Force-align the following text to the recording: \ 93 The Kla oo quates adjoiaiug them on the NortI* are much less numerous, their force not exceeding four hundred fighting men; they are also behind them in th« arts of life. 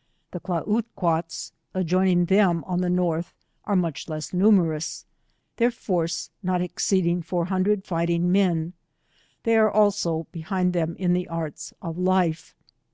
\ 0.00 0.32
93 0.32 0.32
The 0.32 0.40
Kla 0.40 0.78
oo 0.78 0.82
quates 0.96 1.52
adjoiaiug 1.74 2.28
them 2.28 2.64
on 2.64 2.80
the 2.80 2.88
NortI* 2.88 3.34
are 3.66 3.76
much 3.76 4.08
less 4.08 4.32
numerous, 4.32 5.04
their 5.58 5.70
force 5.70 6.30
not 6.42 6.62
exceeding 6.62 7.20
four 7.20 7.44
hundred 7.44 7.84
fighting 7.84 8.32
men; 8.32 8.72
they 9.42 9.58
are 9.58 9.70
also 9.70 10.26
behind 10.32 10.72
them 10.72 10.96
in 10.96 11.12
th« 11.12 11.28
arts 11.28 11.74
of 11.82 11.98
life. 11.98 12.54